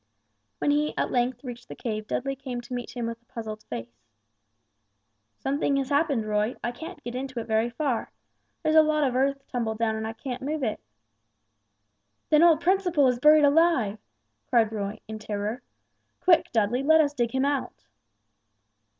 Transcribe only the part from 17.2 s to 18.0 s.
him out."